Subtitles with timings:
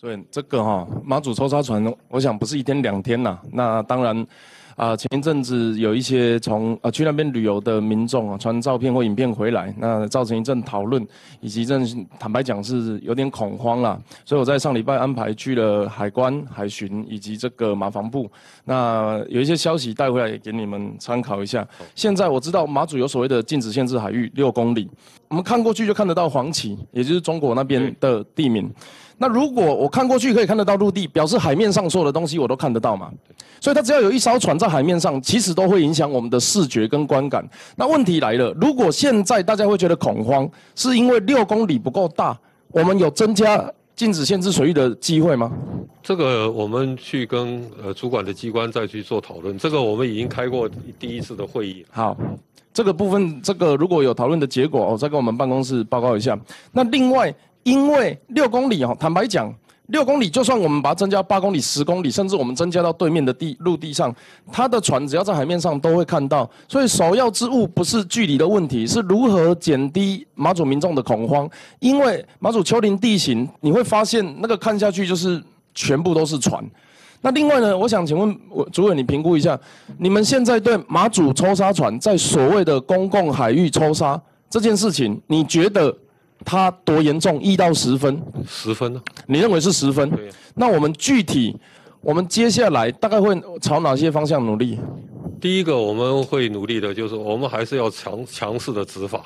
[0.00, 3.38] 对这个哈马祖抽沙船，我想不是一天两天呐。
[3.52, 4.26] 那当然，
[4.74, 11.06] 啊前一阵子有一些从啊去那边旅游的民众啊传照片或影片回来，那造成一阵讨论，
[11.42, 11.86] 以及一阵
[12.18, 14.00] 坦白讲是有点恐慌啦。
[14.24, 18.26] 所以我在上礼拜安排去了海关、海巡以及这个马防部，
[18.64, 21.66] 那有一些消息带回来给你们参考一下。
[21.94, 24.88] 现在我知道马祖有所谓的禁止限制海域六公里，
[25.28, 28.72] 我们看过去就看得到黄旗，也就是中国那边的地名。
[29.22, 33.10] 那如果我看过去可以看得到陆地，表示海面上所有的东西我都看得到嘛？
[33.60, 37.46] 所以它只要有一艘船在海面上，其实都会影响我们的视觉跟观感。
[37.76, 42.34] 那问题来了，如果现在大家会觉得恐慌，是因为六公里不够大，
[42.68, 45.52] 我们有增加禁止限制水域的机会吗？
[46.02, 49.58] 这个我们去跟呃主管的机关再去做讨论。
[49.58, 50.66] 这个我们已经开过
[50.98, 51.84] 第一次的会议。
[51.90, 52.16] 好，
[52.72, 56.34] 这个部分这个如果有讨论的结果，我再跟我们办公室报告一下。
[56.72, 57.34] 那另外。
[57.62, 59.54] 因为六公里哦，坦白讲，
[59.88, 64.14] 六公里就算我们把它增加八公里、十公里，甚至我们增加到对面的地陆地上，
[64.50, 66.48] 它的船只要在海面上都会看到。
[66.68, 71.48] 所以首要之务不是距离的问题，是如何减低马祖民众的恐慌。
[71.80, 75.42] 因为马祖丘陵地形，你会发现那个看下去就是
[75.74, 76.64] 全部都是船。
[77.20, 79.58] 那另外呢，我想请问我主委，你评估一下，
[79.98, 85.94] 你们现在对马祖抽沙船在所谓的公共海域抽沙这件事情，你觉得？
[86.44, 87.40] 它多严重？
[87.42, 88.20] 一到十分？
[88.46, 89.02] 十分呢？
[89.26, 90.08] 你认为是十分？
[90.10, 90.30] 对。
[90.54, 91.56] 那我们具体，
[92.00, 94.78] 我们接下来大概会朝哪些方向努力？
[95.40, 99.24] 第一个我们会努力的，就是我们还是要强强势的执法，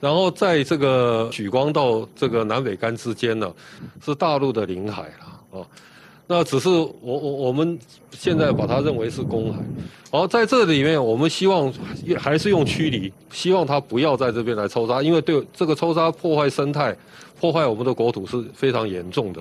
[0.00, 3.50] 然后在这个莒光到这个南北干之间呢，
[4.04, 5.66] 是大陆的领海了啊。
[6.28, 7.78] 那只是我我我们
[8.10, 9.60] 现在把它认为是公海，
[10.10, 11.72] 而在这里面，我们希望
[12.18, 16.96] 还是用驱离，希望它不要在这边来抽沙，因为对这个抽沙破坏生态、
[17.38, 19.40] 破坏我们的国土是非常严重的。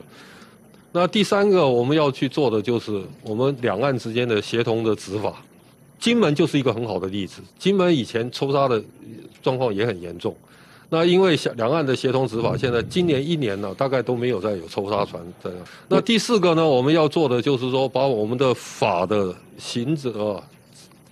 [0.92, 5.42] 那第三个我们要去做的就是我们两岸之间的协同的执法，
[6.00, 8.82] 金门就是一个很好的例子，金门以前抽沙的
[9.42, 10.36] 状况也很严重。
[10.90, 15.60] 那因为两岸的协同执法，现在今年一年呢，大概都没有再有抽沙船这样。
[15.88, 20.42] 那第四个呢，我们要做的就是说，把我们的法的刑责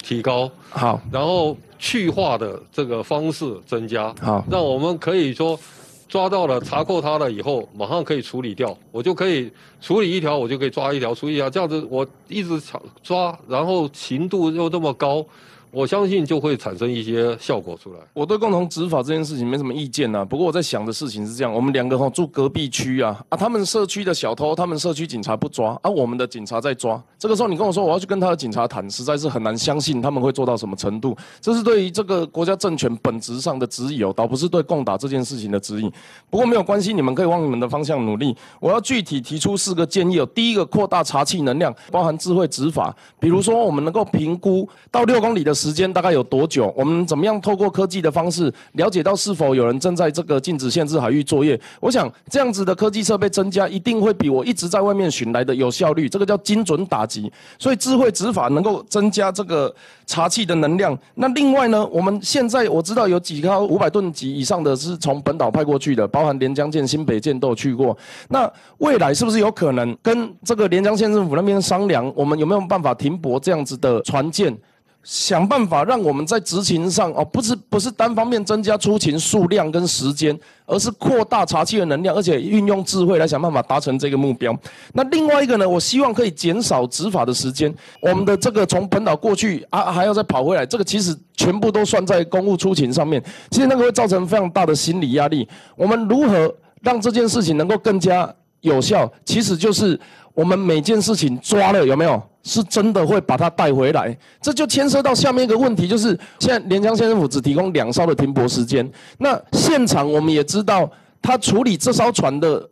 [0.03, 5.59] 提高，好，然后去化的这个方式增加，好，让我们可以说
[6.07, 9.51] 抓到了查扣他了以后，马上可以处理掉，我就可以
[9.81, 12.61] 处理一条，我就可以抓一条，处理一条，这样子我一直
[13.01, 15.25] 抓，然后刑度又这么高。
[15.73, 17.99] 我相信就会产生一些效果出来。
[18.13, 20.23] 我对共同执法这件事情没什么意见呐。
[20.23, 27.01] 不过我在想的事情是这样：我们两个哈住隔壁区啊，啊，他们社区的小偷，他们社区警察不抓，啊，我们的警察在抓。
[27.17, 31.17] 这个时候你跟我说我要去跟他的警察谈，实在是很难相信他们会做到什么程度。
[31.41, 35.91] 这是对于这个国家政权本质上的质疑哦，倒不是对共打这件事情的质疑。
[36.29, 38.35] 不过没有关系，你们可以往你们的方向努力。
[38.59, 40.25] 我要具体提出四个建议哦。
[40.35, 46.43] 第一个，扩大查气能量，包含智慧执法，比如说我们能够评估到六公里的时间大概有多。
[46.45, 46.73] 久？
[46.75, 51.59] 我们怎么样透过科技的方式了解到是否有人正在这个禁止限制海域作业？
[51.79, 56.09] 我想这样子的科技设备增加，一定会比我一直在外面寻来的有效率。
[56.09, 57.31] 这个叫精准打击。
[57.57, 59.73] 所以智慧执法能够增加这个
[60.05, 60.97] 查气的能量。
[61.15, 67.97] 那另外呢，我们现在我知道有几艘五百吨级以上的是从本岛派过去的，包含连江舰、新北舰都有去过。
[68.27, 74.55] 那未来是不是有可能跟这个连江县政府那边商量，我们有没有办法停泊这样子的船舰？
[75.03, 84.57] 想办法让我们在执勤上哦，不是不是单方面增加出勤数量跟时间，而是扩大查气的能量，而且运用智慧来想办法达成这个目标。
[84.93, 87.73] 那另外一个呢，我希望可以减少执法的时间。
[88.01, 93.21] 我们的这个从本岛过去啊，还要再跑回来，这个其实全部都算在公务出勤上面，
[93.51, 95.45] 其实那个会造成非常大的心理压力。
[95.75, 99.09] 我们如何让这件事情能够更加有效？
[99.23, 99.97] 其实就是
[100.33, 102.21] 我们每件事情抓了有没有？
[102.45, 106.07] 是真的会把它带回来，这就牵涉到下面一个问题，就是
[106.39, 108.85] 现在连江县政府只提供两艘的停泊时间，
[109.17, 110.89] 那现场我们也知道，
[111.21, 112.69] 他处理这艘船的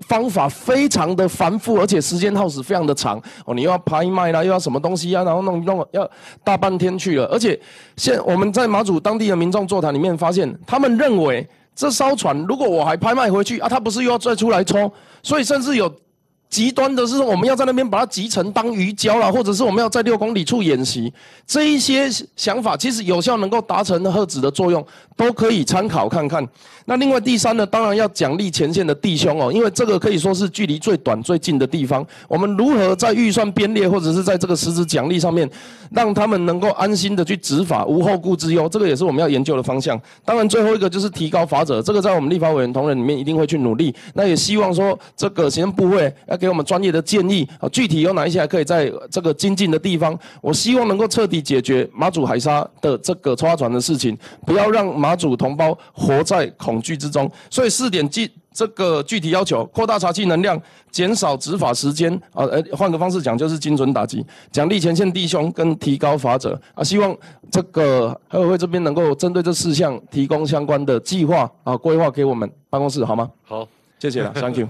[0.00, 6.08] 方法非常的繁复，而且时间耗时非常的长哦，你又要拍卖啦，又要什么东西啊，然后弄弄要
[6.44, 7.58] 大半天去了，而且
[7.96, 14.90] 现我们在马祖当地的民众座谈里面发现，他们认为这艘船如果我还拍卖回去啊，他不是又要再出来抽，
[15.22, 15.92] 所以甚至有。
[16.48, 21.12] 极端的是说，我们要在那边把它集成当鱼礁啦，或者是我们要在六公里处演习，
[21.46, 24.84] 这一些想法其实有效能够达成核子的作用，
[25.16, 26.46] 都可以参考看看。
[26.86, 32.06] 那另外第三呢，当然要奖励前线的弟兄哦，因为这个可以说是距离最短最近的地方。
[32.26, 35.48] 我们如何在预算编列或者是在这个实质奖励上面，
[35.90, 40.00] 让他们能够安心的去执法，无后顾之忧，这个也是我们要研究的方向。
[40.24, 43.94] 当然最后一个就是提高法则，这个在我们立法委员同仁里面一定会去努力。
[44.14, 50.18] 那也希望说这个行政部会给我们专业的建议啊，具体有哪一些还可以在这个精进的地方？
[50.40, 57.30] 我希望能够彻底解决马祖海沙的这个抽船的事情，不要让马祖同胞活在恐惧之中。
[57.50, 66.82] 所以四点具这个具体要求：扩大查缉能量，减少执法时间啊，呃，换个方式讲就是精准打击，奖励前线弟兄跟提高法则啊。
[66.82, 67.16] 希望
[67.50, 73.30] 这个海委会这边能够针对这四项提供相关的计划啊规划给我们办公室，好吗？
[73.44, 73.66] 好，
[73.98, 74.68] 谢谢了， Thank you。